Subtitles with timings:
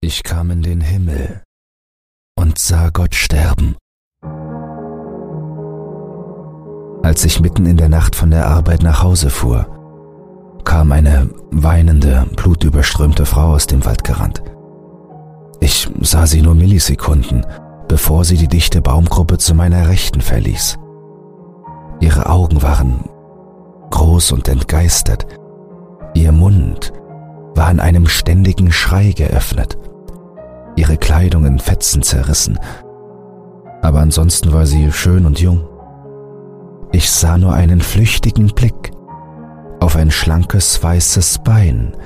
[0.00, 1.42] Ich kam in den Himmel
[2.38, 3.76] und sah Gott sterben.
[7.02, 9.66] Als ich mitten in der Nacht von der Arbeit nach Hause fuhr,
[10.64, 14.40] kam eine weinende, blutüberströmte Frau aus dem Wald gerannt.
[15.58, 17.44] Ich sah sie nur Millisekunden,
[17.88, 20.78] bevor sie die dichte Baumgruppe zu meiner Rechten verließ.
[21.98, 23.08] Ihre Augen waren
[23.90, 25.26] groß und entgeistert,
[26.14, 26.92] ihr Mund
[27.56, 29.76] war in einem ständigen Schrei geöffnet,
[30.78, 32.58] ihre Kleidung in Fetzen zerrissen,
[33.82, 35.66] aber ansonsten war sie schön und jung.
[36.92, 38.92] Ich sah nur einen flüchtigen Blick
[39.80, 41.96] auf ein schlankes weißes Bein,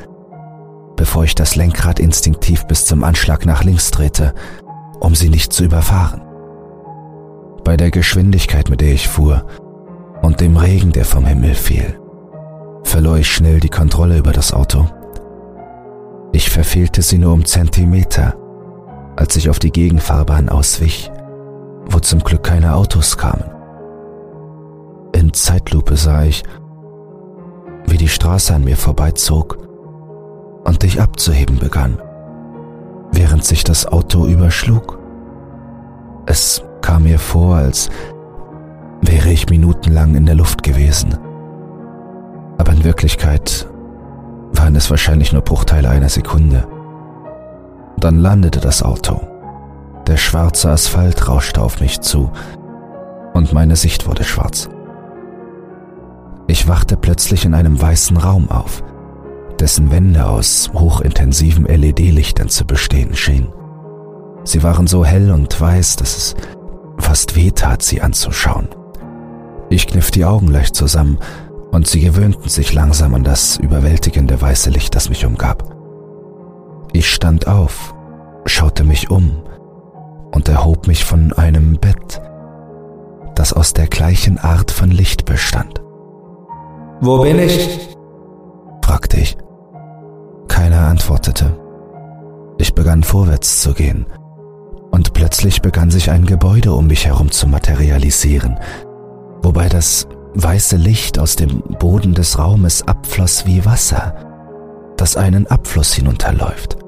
[0.96, 4.34] bevor ich das Lenkrad instinktiv bis zum Anschlag nach links drehte,
[5.00, 6.22] um sie nicht zu überfahren.
[7.64, 9.46] Bei der Geschwindigkeit, mit der ich fuhr,
[10.22, 11.98] und dem Regen, der vom Himmel fiel,
[12.82, 14.86] verlor ich schnell die Kontrolle über das Auto.
[16.32, 18.34] Ich verfehlte sie nur um Zentimeter,
[19.16, 21.10] als ich auf die Gegenfahrbahn auswich,
[21.86, 23.44] wo zum Glück keine Autos kamen.
[25.12, 26.42] In Zeitlupe sah ich,
[27.86, 29.58] wie die Straße an mir vorbeizog
[30.64, 32.00] und ich abzuheben begann,
[33.12, 34.98] während sich das Auto überschlug.
[36.26, 37.90] Es kam mir vor, als
[39.02, 41.18] wäre ich minutenlang in der Luft gewesen.
[42.58, 43.68] Aber in Wirklichkeit
[44.52, 46.66] waren es wahrscheinlich nur Bruchteile einer Sekunde.
[47.98, 49.20] Dann landete das Auto.
[50.06, 52.30] Der schwarze Asphalt rauschte auf mich zu
[53.34, 54.68] und meine Sicht wurde schwarz.
[56.46, 58.82] Ich wachte plötzlich in einem weißen Raum auf,
[59.58, 63.52] dessen Wände aus hochintensiven LED-Lichtern zu bestehen schienen.
[64.44, 66.34] Sie waren so hell und weiß, dass es
[66.98, 68.68] fast weh tat, sie anzuschauen.
[69.70, 71.18] Ich kniff die Augen leicht zusammen
[71.70, 75.81] und sie gewöhnten sich langsam an das überwältigende weiße Licht, das mich umgab.
[76.92, 77.94] Ich stand auf,
[78.44, 79.42] schaute mich um
[80.32, 82.20] und erhob mich von einem Bett,
[83.34, 85.80] das aus der gleichen Art von Licht bestand.
[87.00, 87.96] Wo bin ich?
[88.84, 89.36] fragte ich.
[90.48, 91.58] Keiner antwortete.
[92.58, 94.06] Ich begann vorwärts zu gehen,
[94.90, 98.58] und plötzlich begann sich ein Gebäude um mich herum zu materialisieren,
[99.42, 104.14] wobei das weiße Licht aus dem Boden des Raumes abfloss wie Wasser,
[104.96, 106.81] das einen Abfluss hinunterläuft.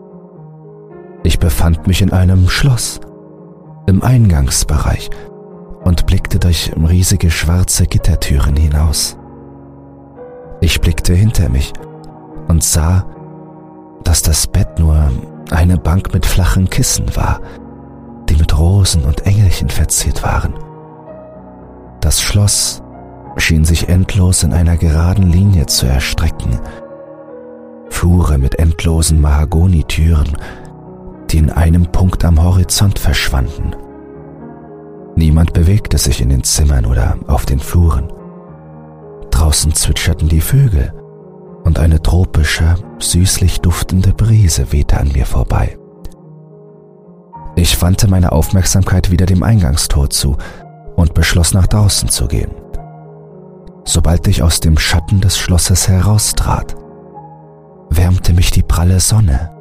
[1.24, 3.00] Ich befand mich in einem Schloss,
[3.86, 5.08] im Eingangsbereich
[5.82, 9.16] und blickte durch riesige schwarze Gittertüren hinaus.
[10.60, 11.72] Ich blickte hinter mich
[12.48, 13.06] und sah,
[14.04, 15.10] dass das Bett nur
[15.50, 17.40] eine Bank mit flachen Kissen war,
[18.28, 20.52] die mit Rosen und Engelchen verziert waren.
[22.00, 22.82] Das Schloss
[23.38, 26.60] schien sich endlos in einer geraden Linie zu erstrecken.
[27.88, 30.36] Flure mit endlosen Mahagonitüren,
[31.34, 33.74] die in einem Punkt am Horizont verschwanden.
[35.16, 38.12] Niemand bewegte sich in den Zimmern oder auf den Fluren.
[39.32, 40.92] Draußen zwitscherten die Vögel
[41.64, 45.76] und eine tropische, süßlich duftende Brise wehte an mir vorbei.
[47.56, 50.36] Ich wandte meine Aufmerksamkeit wieder dem Eingangstor zu
[50.94, 52.52] und beschloss nach draußen zu gehen.
[53.84, 56.76] Sobald ich aus dem Schatten des Schlosses heraustrat,
[57.90, 59.53] wärmte mich die pralle Sonne.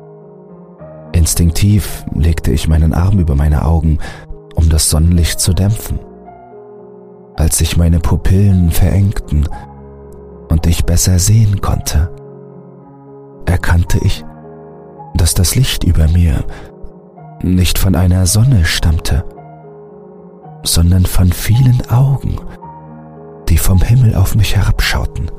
[1.13, 3.99] Instinktiv legte ich meinen Arm über meine Augen,
[4.55, 5.99] um das Sonnenlicht zu dämpfen.
[7.35, 9.47] Als sich meine Pupillen verengten
[10.49, 12.11] und ich besser sehen konnte,
[13.45, 14.25] erkannte ich,
[15.15, 16.43] dass das Licht über mir
[17.43, 19.23] nicht von einer Sonne stammte,
[20.63, 22.37] sondern von vielen Augen,
[23.49, 25.29] die vom Himmel auf mich herabschauten.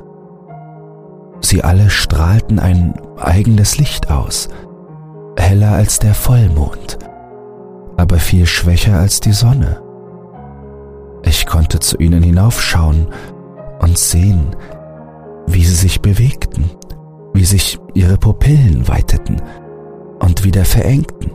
[1.41, 4.49] Sie alle strahlten ein eigenes Licht aus,
[5.37, 6.99] heller als der Vollmond,
[7.97, 9.81] aber viel schwächer als die Sonne.
[11.23, 13.09] Ich konnte zu ihnen hinaufschauen
[13.81, 14.57] und sehen,
[15.47, 16.71] wie sie sich bewegten,
[17.33, 19.41] wie sich ihre Pupillen weiteten
[20.21, 21.31] und wieder verengten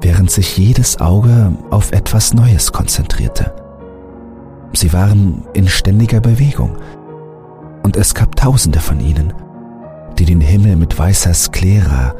[0.00, 3.54] während sich jedes Auge auf etwas Neues konzentrierte.
[4.72, 6.76] Sie waren in ständiger Bewegung,
[7.82, 9.32] und es gab tausende von ihnen,
[10.18, 12.14] die den Himmel mit weißer Sklera,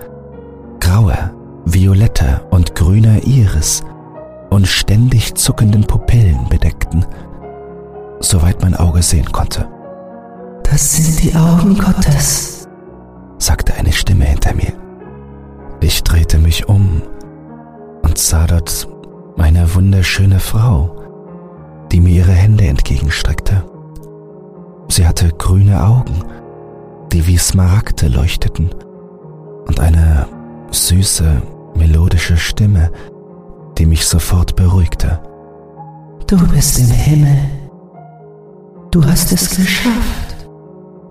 [0.80, 1.30] grauer,
[1.64, 3.82] violetter und grüner Iris
[4.50, 7.04] und ständig zuckenden Pupillen bedeckten,
[8.20, 9.68] soweit mein Auge sehen konnte.
[10.62, 12.68] Das sind die Augen Gottes,
[13.38, 14.72] sagte eine Stimme hinter mir.
[15.80, 17.02] Ich drehte mich um
[18.02, 18.88] und sah dort
[19.38, 20.96] eine wunderschöne Frau,
[21.92, 23.64] die mir ihre Hände entgegenstreckte.
[24.88, 26.24] Sie hatte grüne Augen,
[27.12, 28.70] die wie Smaragde leuchteten,
[29.66, 30.26] und eine
[30.70, 31.42] süße,
[31.74, 32.90] melodische Stimme,
[33.76, 35.20] die mich sofort beruhigte.
[36.26, 37.38] Du bist im Himmel.
[38.90, 40.48] Du hast es geschafft,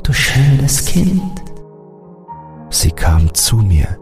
[0.04, 1.22] du schönes Kind.
[2.70, 3.98] Sie kam zu mir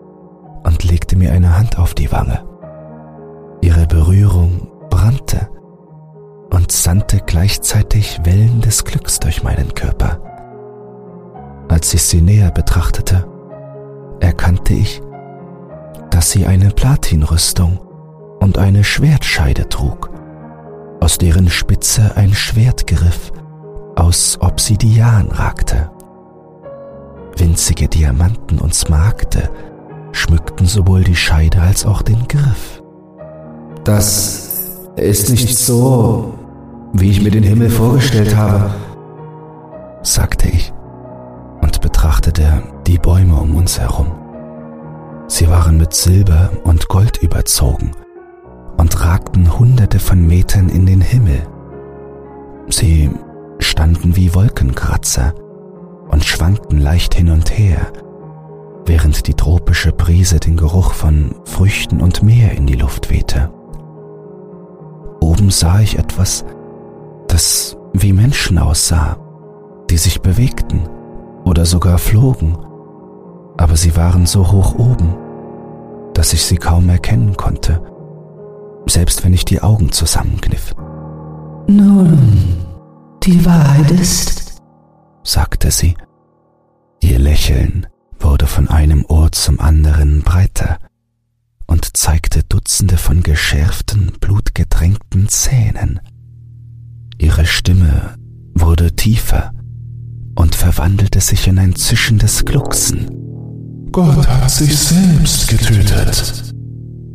[0.64, 2.44] und legte mir eine Hand auf die Wange.
[3.62, 5.50] Ihre Berührung brannte
[6.52, 10.22] und sandte gleichzeitig Wellen des Glücks durch meinen Körper.
[11.70, 13.28] Als ich sie näher betrachtete,
[14.20, 15.02] erkannte ich,
[16.26, 17.78] dass sie eine Platinrüstung
[18.40, 20.10] und eine Schwertscheide trug,
[21.00, 23.32] aus deren Spitze ein Schwertgriff
[23.96, 25.92] aus Obsidian ragte.
[27.38, 29.52] Winzige Diamanten und Smaragde
[30.14, 32.82] schmückten sowohl die Scheide als auch den Griff.
[33.84, 36.34] Das ist nicht so,
[36.94, 38.74] wie ich mir den Himmel vorgestellt habe,
[40.02, 40.74] sagte ich
[41.62, 44.25] und betrachtete die Bäume um uns herum.
[45.28, 47.92] Sie waren mit Silber und Gold überzogen
[48.78, 51.48] und ragten hunderte von Metern in den Himmel.
[52.70, 53.10] Sie
[53.60, 55.34] standen wie Wolkenkratzer
[56.10, 57.92] und schwankten leicht hin und her,
[58.86, 63.52] während die tropische Brise den Geruch von Früchten und Meer in die Luft wehte.
[65.20, 66.46] Oben sah ich etwas,
[67.28, 69.18] das wie Menschen aussah,
[69.90, 70.88] die sich bewegten
[71.46, 72.58] oder sogar flogen,
[73.58, 75.16] aber sie waren so hoch oben,
[76.14, 77.82] dass ich sie kaum erkennen konnte,
[78.88, 80.76] selbst wenn ich die Augen zusammenkniff.
[81.68, 82.58] Nun,
[83.24, 84.62] die Wahrheit ist,
[85.24, 85.96] sagte sie.
[87.02, 87.88] Ihr Lächeln
[88.20, 90.78] wurde von einem Ohr zum anderen breiter
[91.68, 96.00] und zeigte Dutzende von geschärften, blutgetränkten Zähnen.
[97.18, 98.16] Ihre Stimme
[98.54, 99.52] wurde tiefer
[100.36, 103.25] und verwandelte sich in ein zischendes Glucksen.
[103.96, 106.54] Gott hat sich selbst getötet,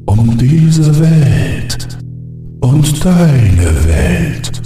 [0.06, 1.98] um diese Welt
[2.62, 4.62] und deine Welt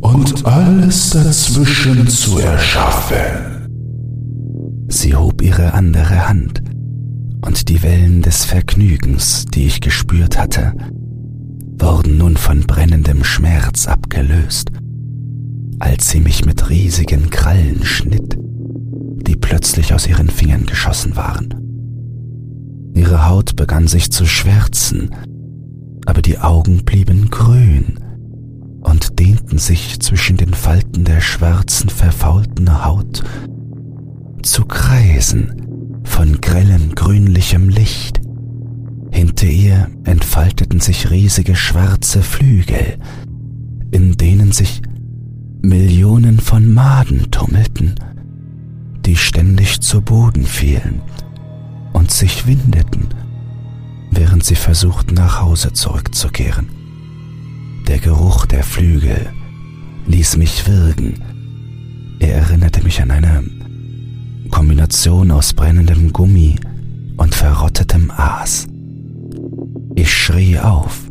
[0.00, 3.68] und alles dazwischen zu erschaffen.
[4.88, 6.64] Sie hob ihre andere Hand,
[7.46, 10.72] und die Wellen des Vergnügens, die ich gespürt hatte,
[11.78, 14.72] wurden nun von brennendem Schmerz abgelöst,
[15.78, 18.36] als sie mich mit riesigen Krallen schnitt,
[19.30, 21.54] die plötzlich aus ihren Fingern geschossen waren.
[22.94, 25.14] Ihre Haut begann sich zu schwärzen,
[26.04, 28.00] aber die Augen blieben grün
[28.80, 33.22] und dehnten sich zwischen den Falten der schwarzen, verfaulten Haut
[34.42, 38.20] zu Kreisen von grellem grünlichem Licht.
[39.12, 42.98] Hinter ihr entfalteten sich riesige schwarze Flügel,
[43.92, 44.82] in denen sich
[45.62, 47.94] Millionen von Maden tummelten,
[49.06, 51.02] die ständig zu Boden fielen
[51.92, 53.08] und sich windeten,
[54.10, 56.68] während sie versuchten nach Hause zurückzukehren.
[57.88, 59.28] Der Geruch der Flügel
[60.06, 61.14] ließ mich würgen.
[62.20, 63.42] Er erinnerte mich an eine
[64.50, 66.56] Kombination aus brennendem Gummi
[67.16, 68.66] und verrottetem Aas.
[69.94, 71.10] Ich schrie auf,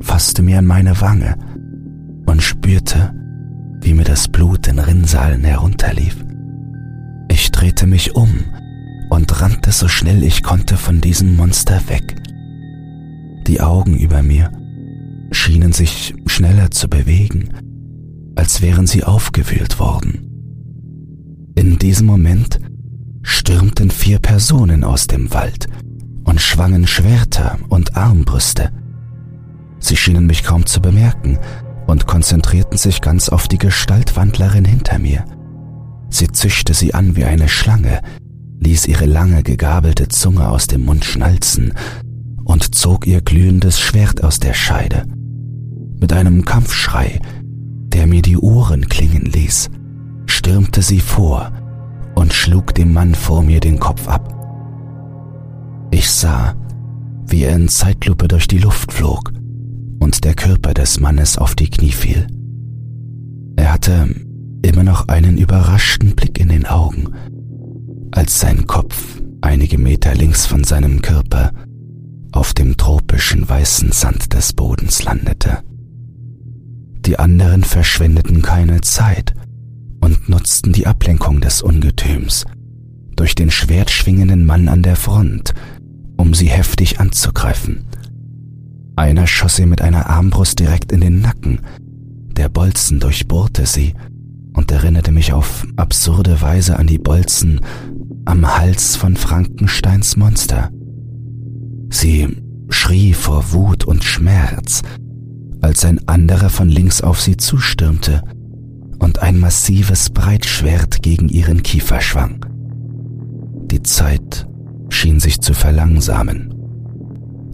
[0.00, 1.36] fasste mir an meine Wange
[2.26, 3.14] und spürte,
[3.80, 6.16] wie mir das Blut in Rinnsalen herunterlief.
[7.40, 8.44] Ich drehte mich um
[9.08, 12.16] und rannte so schnell ich konnte von diesem Monster weg.
[13.46, 14.52] Die Augen über mir
[15.30, 17.48] schienen sich schneller zu bewegen,
[18.36, 21.54] als wären sie aufgewühlt worden.
[21.54, 22.60] In diesem Moment
[23.22, 25.66] stürmten vier Personen aus dem Wald
[26.24, 28.70] und schwangen Schwerter und Armbrüste.
[29.78, 31.38] Sie schienen mich kaum zu bemerken
[31.86, 35.24] und konzentrierten sich ganz auf die Gestaltwandlerin hinter mir.
[36.10, 38.00] Sie zischte sie an wie eine Schlange,
[38.58, 41.72] ließ ihre lange gegabelte Zunge aus dem Mund schnalzen
[42.44, 45.04] und zog ihr glühendes Schwert aus der Scheide.
[46.00, 47.20] Mit einem Kampfschrei,
[47.92, 49.70] der mir die Ohren klingen ließ,
[50.26, 51.52] stürmte sie vor
[52.14, 54.36] und schlug dem Mann vor mir den Kopf ab.
[55.90, 56.54] Ich sah,
[57.26, 59.32] wie er in Zeitlupe durch die Luft flog
[60.00, 62.26] und der Körper des Mannes auf die Knie fiel.
[63.56, 64.08] Er hatte
[64.62, 67.08] immer noch einen überraschten Blick in den Augen,
[68.12, 71.52] als sein Kopf einige Meter links von seinem Körper
[72.32, 75.62] auf dem tropischen weißen Sand des Bodens landete.
[77.06, 79.34] Die anderen verschwendeten keine Zeit
[80.00, 82.44] und nutzten die Ablenkung des Ungetüms
[83.16, 85.52] durch den schwertschwingenden Mann an der Front,
[86.16, 87.84] um sie heftig anzugreifen.
[88.96, 91.60] Einer schoss ihr mit einer Armbrust direkt in den Nacken,
[92.36, 93.94] der Bolzen durchbohrte sie
[94.52, 97.60] und erinnerte mich auf absurde Weise an die Bolzen
[98.24, 100.70] am Hals von Frankensteins Monster.
[101.90, 102.36] Sie
[102.68, 104.82] schrie vor Wut und Schmerz,
[105.60, 108.22] als ein anderer von links auf sie zustürmte
[108.98, 112.46] und ein massives Breitschwert gegen ihren Kiefer schwang.
[113.70, 114.46] Die Zeit
[114.88, 116.54] schien sich zu verlangsamen,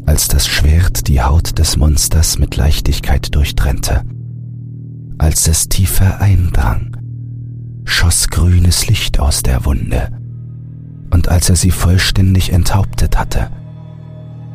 [0.07, 4.03] als das Schwert die Haut des Monsters mit Leichtigkeit durchtrennte.
[5.19, 6.97] Als es tiefer eindrang,
[7.85, 10.11] schoss grünes Licht aus der Wunde,
[11.11, 13.51] und als er sie vollständig enthauptet hatte,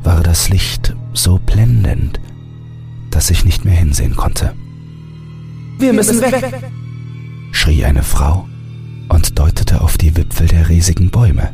[0.03, 2.19] war das Licht so blendend,
[3.09, 4.53] dass ich nicht mehr hinsehen konnte.
[5.79, 6.71] Wir müssen weg!
[7.51, 8.47] schrie eine Frau
[9.09, 11.51] und deutete auf die Wipfel der riesigen Bäume.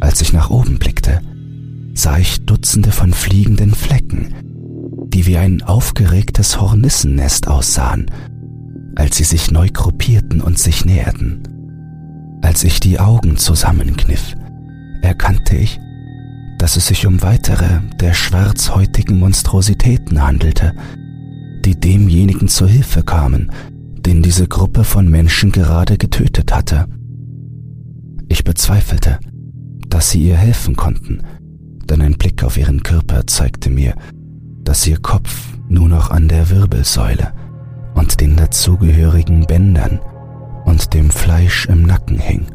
[0.00, 1.20] Als ich nach oben blickte,
[1.92, 4.34] sah ich Dutzende von fliegenden Flecken,
[5.12, 8.06] die wie ein aufgeregtes Hornissennest aussahen,
[8.96, 11.42] als sie sich neu gruppierten und sich näherten.
[12.42, 14.34] Als ich die Augen zusammenkniff,
[15.02, 15.78] erkannte ich,
[16.58, 20.74] dass es sich um weitere der schwarzhäutigen Monstrositäten handelte,
[21.64, 23.50] die demjenigen zur Hilfe kamen,
[23.98, 26.86] den diese Gruppe von Menschen gerade getötet hatte.
[28.28, 29.18] Ich bezweifelte,
[29.88, 31.22] dass sie ihr helfen konnten,
[31.84, 33.94] denn ein Blick auf ihren Körper zeigte mir,
[34.70, 37.32] dass ihr Kopf nur noch an der Wirbelsäule
[37.94, 39.98] und den dazugehörigen Bändern
[40.64, 42.46] und dem Fleisch im Nacken hing.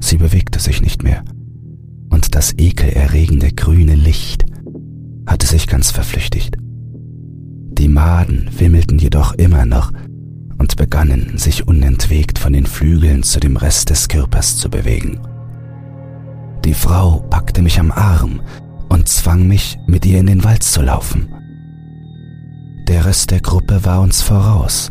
[0.00, 1.24] Sie bewegte sich nicht mehr
[2.10, 4.44] und das ekelerregende grüne Licht
[5.26, 6.58] hatte sich ganz verflüchtigt.
[6.58, 9.94] Die Maden wimmelten jedoch immer noch
[10.58, 15.20] und begannen sich unentwegt von den Flügeln zu dem Rest des Körpers zu bewegen.
[16.66, 18.42] Die Frau packte mich am Arm
[18.88, 21.28] und zwang mich, mit ihr in den Wald zu laufen.
[22.88, 24.90] Der Rest der Gruppe war uns voraus.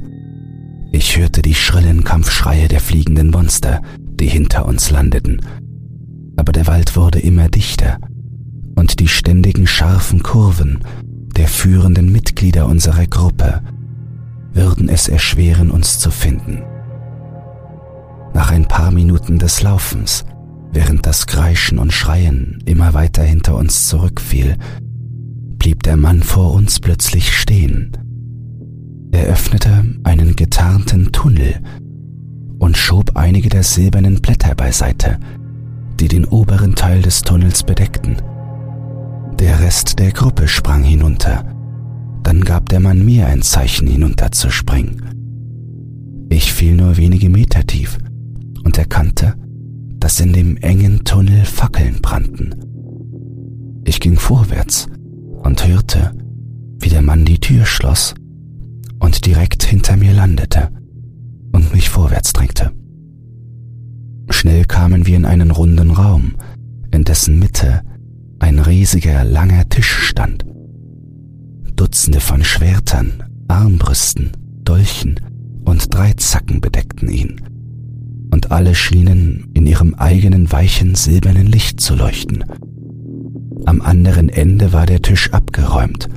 [0.91, 5.41] Ich hörte die schrillen Kampfschreie der fliegenden Monster, die hinter uns landeten
[6.37, 7.97] aber der Wald wurde immer dichter
[8.75, 10.79] und die ständigen scharfen Kurven
[11.35, 13.61] der führenden Mitglieder unserer Gruppe
[14.53, 16.63] würden es erschweren, uns zu finden.
[18.33, 20.25] Nach ein paar Minuten des Laufens,
[20.71, 24.57] während das Kreischen und Schreien immer weiter hinter uns zurückfiel,
[25.57, 27.91] blieb der Mann vor uns plötzlich stehen.
[29.11, 31.55] Er öffnete einen getarnten Tunnel
[32.59, 35.17] und schob einige der silbernen Blätter beiseite,
[35.99, 38.17] die den oberen Teil des Tunnels bedeckten.
[39.39, 41.45] Der Rest der Gruppe sprang hinunter.
[42.23, 45.01] Dann gab der Mann mir ein Zeichen hinunterzuspringen.
[46.29, 47.97] Ich fiel nur wenige Meter tief
[48.63, 49.35] und erkannte,
[49.99, 52.55] dass in dem engen Tunnel Fackeln brannten.
[53.85, 54.87] Ich ging vorwärts
[55.43, 56.11] und hörte,
[56.79, 58.13] wie der Mann die Tür schloss
[58.99, 60.69] und direkt hinter mir landete
[61.51, 62.71] und mich vorwärts drängte.
[64.29, 66.35] Schnell kamen wir in einen runden Raum,
[66.91, 67.81] in dessen Mitte
[68.39, 70.45] ein riesiger, langer Tisch stand.
[71.75, 74.31] Dutzende von Schwertern, Armbrüsten,
[74.63, 75.19] Dolchen
[75.63, 77.41] und Dreizacken bedeckten ihn,
[78.37, 82.45] und alle schienen in ihrem eigenen weichen silbernen Licht zu leuchten.
[83.65, 86.07] Am anderen Ende war der Tisch abgeräumt,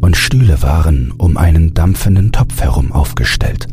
[0.00, 3.66] und Stühle waren um einen dampfenden Topf herum aufgestellt.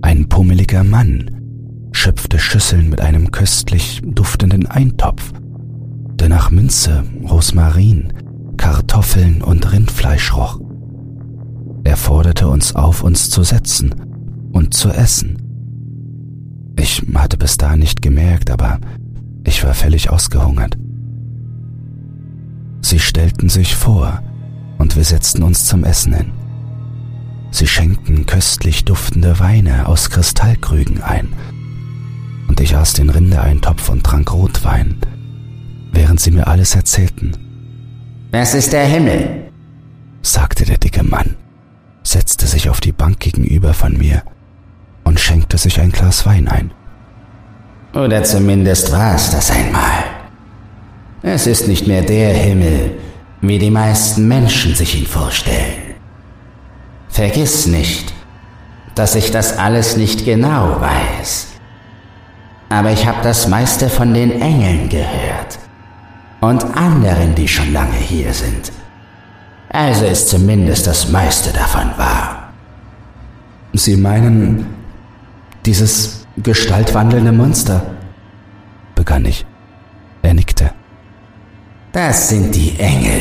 [0.00, 5.30] Ein pummeliger Mann schöpfte Schüsseln mit einem köstlich duftenden Eintopf,
[6.14, 8.14] der nach Minze, Rosmarin,
[8.56, 10.58] Kartoffeln und Rindfleisch roch.
[11.84, 13.94] Er forderte uns auf, uns zu setzen
[14.52, 15.41] und zu essen.
[16.76, 18.78] Ich hatte bis dahin nicht gemerkt, aber
[19.44, 20.76] ich war völlig ausgehungert.
[22.80, 24.22] Sie stellten sich vor
[24.78, 26.32] und wir setzten uns zum Essen hin.
[27.50, 31.28] Sie schenkten köstlich duftende Weine aus Kristallkrügen ein
[32.48, 34.96] und ich aß den Rindereintopf und trank Rotwein,
[35.92, 37.32] während sie mir alles erzählten.
[38.30, 39.50] Das ist der Himmel,
[40.22, 41.36] sagte der dicke Mann,
[42.02, 44.22] setzte sich auf die Bank gegenüber von mir
[45.04, 46.70] und schenkte sich ein Glas Wein ein.
[47.94, 50.04] Oder zumindest war es das einmal.
[51.22, 52.98] Es ist nicht mehr der Himmel,
[53.40, 55.94] wie die meisten Menschen sich ihn vorstellen.
[57.08, 58.12] Vergiss nicht,
[58.94, 61.52] dass ich das alles nicht genau weiß
[62.72, 65.58] aber ich habe das meiste von den Engeln gehört.
[66.40, 68.72] Und anderen, die schon lange hier sind.
[69.68, 72.50] Also ist zumindest das meiste davon wahr.
[73.74, 74.66] Sie meinen
[75.66, 77.86] dieses gestaltwandelnde Monster?
[78.94, 79.46] begann ich.
[80.22, 80.70] Er nickte.
[81.92, 83.20] Das sind die Engel.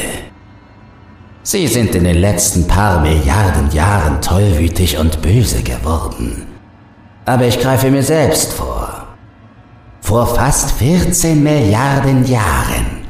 [1.44, 6.46] Sie sind in den letzten paar Milliarden Jahren tollwütig und böse geworden.
[7.26, 9.08] Aber ich greife mir selbst vor.
[10.02, 13.02] Vor fast 14 Milliarden Jahren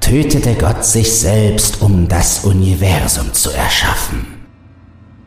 [0.00, 4.26] tötete Gott sich selbst, um das Universum zu erschaffen.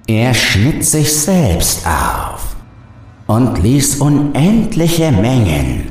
[0.07, 2.49] Er schnitt sich selbst auf
[3.29, 5.89] und ließ unendliche Mengen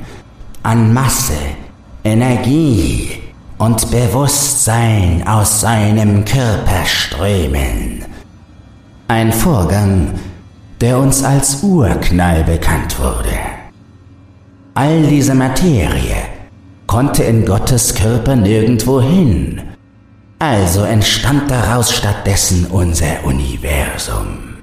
[0.64, 1.38] an Masse,
[2.02, 3.10] Energie
[3.58, 8.04] und Bewusstsein aus seinem Körper strömen.
[9.06, 10.14] Ein Vorgang,
[10.80, 13.38] der uns als Urknall bekannt wurde.
[14.74, 16.16] All diese Materie
[16.88, 19.60] konnte in Gottes Körper nirgendwo hin,
[20.40, 24.56] also entstand daraus stattdessen unser Universum.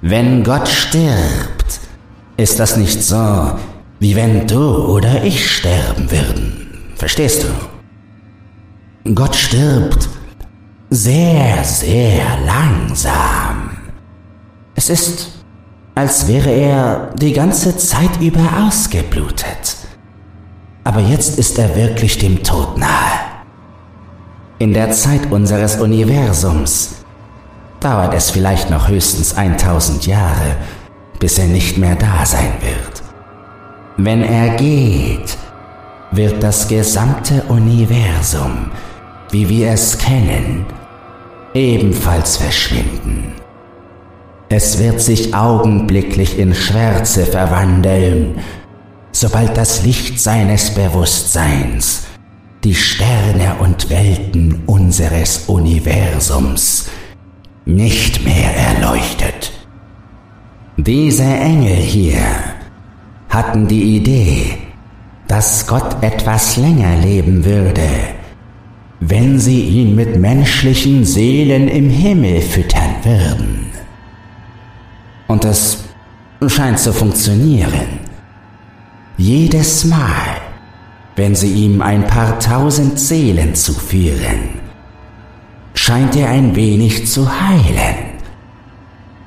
[0.00, 1.57] Wenn Gott stirbt,
[2.38, 3.52] ist das nicht so,
[3.98, 6.92] wie wenn du oder ich sterben würden.
[6.94, 9.14] Verstehst du?
[9.14, 10.08] Gott stirbt
[10.88, 13.70] sehr, sehr langsam.
[14.76, 15.32] Es ist,
[15.96, 19.76] als wäre er die ganze Zeit über ausgeblutet.
[20.84, 23.18] Aber jetzt ist er wirklich dem Tod nahe.
[24.60, 27.04] In der Zeit unseres Universums
[27.80, 30.56] dauert es vielleicht noch höchstens 1000 Jahre,
[31.18, 33.02] bis er nicht mehr da sein wird.
[33.96, 35.36] Wenn er geht,
[36.12, 38.70] wird das gesamte Universum,
[39.30, 40.64] wie wir es kennen,
[41.54, 43.32] ebenfalls verschwinden.
[44.48, 48.38] Es wird sich augenblicklich in Schwärze verwandeln,
[49.12, 52.04] sobald das Licht seines Bewusstseins
[52.64, 56.86] die Sterne und Welten unseres Universums
[57.66, 59.57] nicht mehr erleuchtet.
[60.80, 62.20] Diese Engel hier
[63.28, 64.58] hatten die Idee,
[65.26, 67.88] dass Gott etwas länger leben würde,
[69.00, 73.66] wenn sie ihn mit menschlichen Seelen im Himmel füttern würden.
[75.26, 75.82] Und es
[76.46, 77.98] scheint zu funktionieren.
[79.16, 80.36] Jedes Mal,
[81.16, 84.60] wenn sie ihm ein paar tausend Seelen zuführen,
[85.74, 88.17] scheint er ein wenig zu heilen.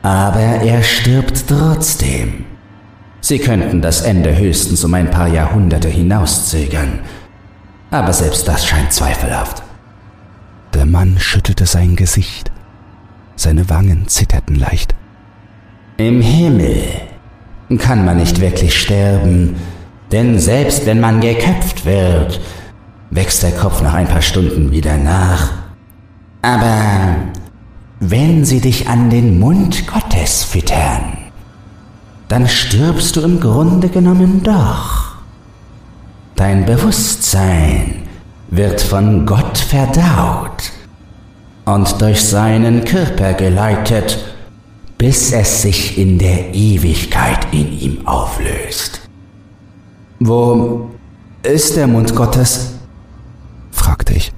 [0.02, 2.46] Aber er stirbt trotzdem.
[3.22, 7.00] Sie könnten das Ende höchstens um ein paar Jahrhunderte hinauszögern,
[7.92, 9.62] aber selbst das scheint zweifelhaft.
[10.74, 12.52] Der Mann schüttelte sein Gesicht.
[13.36, 14.96] Seine Wangen zitterten leicht.
[15.98, 16.84] Im Himmel
[17.78, 19.56] kann man nicht wirklich sterben,
[20.12, 22.42] denn selbst wenn man geköpft wird,
[23.12, 25.52] wächst der Kopf nach ein paar Stunden wieder nach.
[26.42, 27.16] Aber
[28.02, 31.18] wenn sie dich an den Mund Gottes füttern,
[32.28, 35.18] dann stirbst du im Grunde genommen doch.
[36.36, 38.08] Dein Bewusstsein
[38.50, 40.72] wird von Gott verdaut
[41.66, 44.18] und durch seinen Körper geleitet,
[44.98, 49.02] bis es sich in der Ewigkeit in ihm auflöst.
[50.20, 50.90] Wo
[51.44, 52.74] ist der Mund Gottes?
[53.72, 54.34] fragte ich.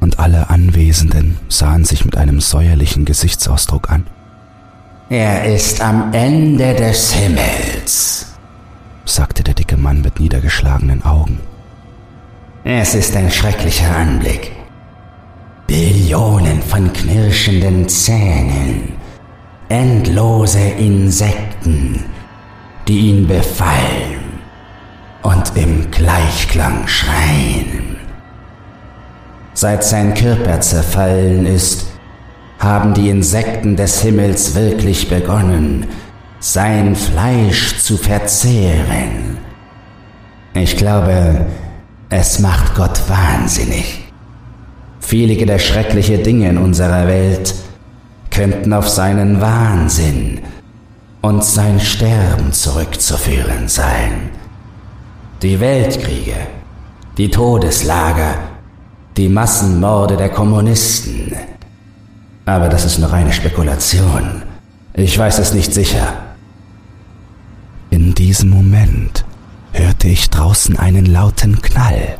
[0.00, 4.06] Und alle Anwesenden sahen sich mit einem säuerlichen Gesichtsausdruck an.
[5.10, 8.34] Er ist am Ende des Himmels,
[9.04, 11.40] sagte der dicke Mann mit niedergeschlagenen Augen.
[12.62, 14.52] Es ist ein schrecklicher Anblick.
[15.66, 18.92] Billionen von knirschenden Zähnen,
[19.68, 22.04] endlose Insekten,
[22.86, 24.18] die ihn befallen
[25.22, 27.87] und im Gleichklang schreien.
[29.60, 31.88] Seit sein Körper zerfallen ist,
[32.60, 35.88] haben die Insekten des Himmels wirklich begonnen,
[36.38, 39.38] sein Fleisch zu verzehren.
[40.54, 41.46] Ich glaube,
[42.08, 44.04] es macht Gott wahnsinnig.
[45.00, 47.52] Viele der schrecklichen Dinge in unserer Welt
[48.30, 50.38] könnten auf seinen Wahnsinn
[51.20, 54.30] und sein Sterben zurückzuführen sein.
[55.42, 56.36] Die Weltkriege,
[57.16, 58.47] die Todeslager,
[59.18, 61.32] die Massenmorde der Kommunisten.
[62.46, 64.42] Aber das ist nur reine Spekulation.
[64.94, 66.14] Ich weiß es nicht sicher.
[67.90, 69.24] In diesem Moment
[69.72, 72.16] hörte ich draußen einen lauten Knall.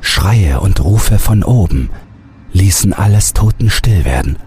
[0.00, 1.90] Schreie und Rufe von oben
[2.52, 4.38] ließen alles totenstill werden.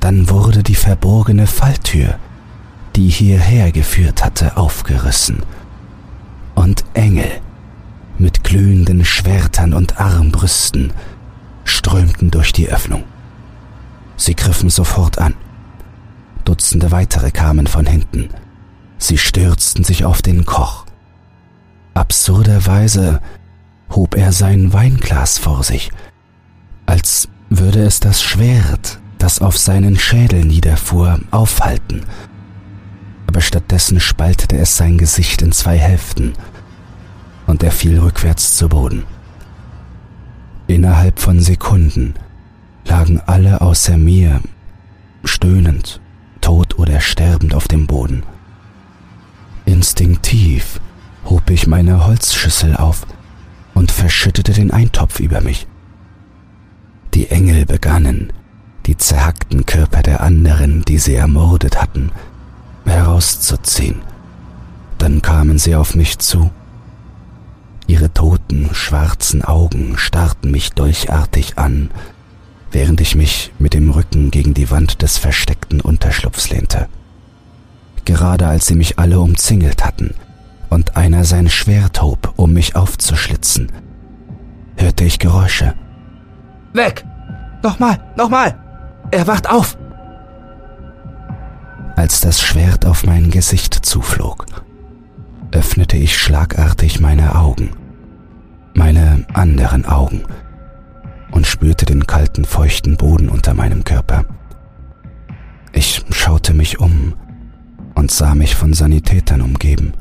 [0.00, 2.14] Dann wurde die verborgene Falltür,
[2.96, 5.42] die hierher geführt hatte, aufgerissen
[6.54, 7.30] und Engel
[8.18, 10.92] mit glühenden Schwertern und Armbrüsten
[11.64, 13.04] strömten durch die Öffnung.
[14.16, 15.34] Sie griffen sofort an.
[16.44, 18.28] Dutzende weitere kamen von hinten.
[18.98, 20.86] Sie stürzten sich auf den Koch.
[21.94, 23.20] Absurderweise
[23.90, 25.90] hob er sein Weinglas vor sich,
[26.86, 32.02] als würde es das Schwert, das auf seinen Schädel niederfuhr, aufhalten
[33.34, 36.34] aber stattdessen spaltete es sein Gesicht in zwei Hälften
[37.54, 39.04] und er fiel rückwärts zu Boden.
[40.66, 42.14] Innerhalb von Sekunden
[42.84, 44.40] lagen alle außer mir
[45.22, 46.00] stöhnend,
[46.40, 48.24] tot oder sterbend auf dem Boden.
[49.66, 50.80] Instinktiv
[51.26, 53.06] hob ich meine Holzschüssel auf
[53.72, 55.68] und verschüttete den Eintopf über mich.
[57.14, 58.32] Die Engel begannen,
[58.86, 62.10] die zerhackten Körper der anderen, die sie ermordet hatten,
[62.84, 64.02] herauszuziehen.
[64.98, 66.50] Dann kamen sie auf mich zu.
[67.86, 71.90] Ihre toten, schwarzen Augen starrten mich dolchartig an,
[72.72, 76.88] während ich mich mit dem Rücken gegen die Wand des versteckten Unterschlupfs lehnte.
[78.04, 80.14] Gerade als sie mich alle umzingelt hatten
[80.70, 83.70] und einer sein Schwert hob, um mich aufzuschlitzen,
[84.76, 85.74] hörte ich Geräusche.
[86.72, 87.04] Weg!
[87.62, 88.58] Nochmal, nochmal!
[89.10, 89.76] Er wacht auf!
[91.96, 94.46] Als das Schwert auf mein Gesicht zuflog,
[95.54, 97.70] öffnete ich schlagartig meine Augen,
[98.74, 100.24] meine anderen Augen,
[101.30, 104.24] und spürte den kalten, feuchten Boden unter meinem Körper.
[105.72, 107.14] Ich schaute mich um
[107.94, 109.92] und sah mich von Sanitätern umgeben.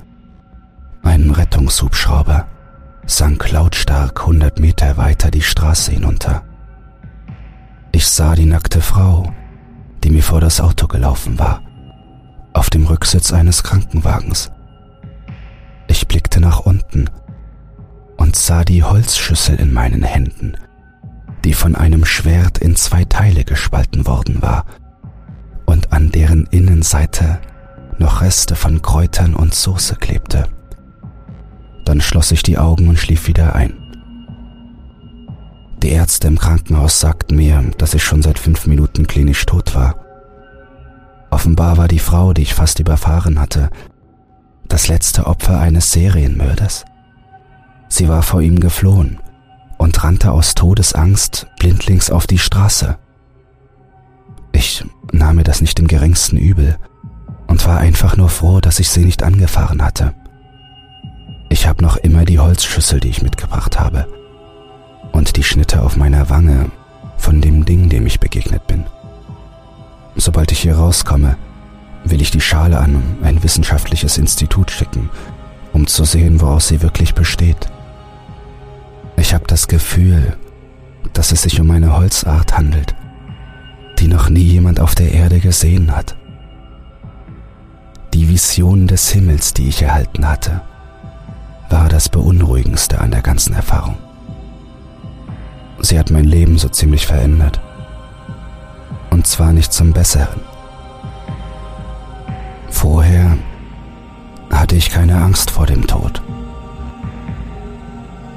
[1.03, 2.47] Ein Rettungshubschrauber
[3.05, 6.43] sank lautstark hundert Meter weiter die Straße hinunter.
[7.91, 9.31] Ich sah die nackte Frau,
[10.03, 11.61] die mir vor das Auto gelaufen war,
[12.53, 14.52] auf dem Rücksitz eines Krankenwagens.
[15.93, 17.07] Ich blickte nach unten
[18.17, 20.57] und sah die Holzschüssel in meinen Händen,
[21.45, 24.65] die von einem Schwert in zwei Teile gespalten worden war
[25.67, 27.39] und an deren Innenseite
[27.99, 30.47] noch Reste von Kräutern und Soße klebte.
[31.85, 33.75] Dann schloss ich die Augen und schlief wieder ein.
[35.83, 39.93] Die Ärzte im Krankenhaus sagten mir, dass ich schon seit fünf Minuten klinisch tot war.
[41.29, 43.69] Offenbar war die Frau, die ich fast überfahren hatte,
[44.67, 46.85] das letzte Opfer eines Serienmörders.
[47.89, 49.19] Sie war vor ihm geflohen
[49.77, 52.97] und rannte aus Todesangst blindlings auf die Straße.
[54.51, 56.77] Ich nahm mir das nicht im geringsten übel
[57.47, 60.13] und war einfach nur froh, dass ich sie nicht angefahren hatte.
[61.49, 64.07] Ich habe noch immer die Holzschüssel, die ich mitgebracht habe
[65.11, 66.71] und die Schnitte auf meiner Wange
[67.17, 68.85] von dem Ding, dem ich begegnet bin.
[70.15, 71.37] Sobald ich hier rauskomme,
[72.05, 75.09] will ich die Schale an ein wissenschaftliches Institut schicken,
[75.71, 77.67] um zu sehen, woraus sie wirklich besteht.
[79.17, 80.37] Ich habe das Gefühl,
[81.13, 82.95] dass es sich um eine Holzart handelt,
[83.99, 86.15] die noch nie jemand auf der Erde gesehen hat.
[88.13, 90.61] Die Vision des Himmels, die ich erhalten hatte,
[91.69, 93.97] war das Beunruhigendste an der ganzen Erfahrung.
[95.79, 97.59] Sie hat mein Leben so ziemlich verändert.
[99.09, 100.52] Und zwar nicht zum Besseren.
[102.73, 103.37] Vorher
[104.51, 106.21] hatte ich keine Angst vor dem Tod.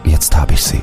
[0.05, 0.83] Jetzt habe ich sie.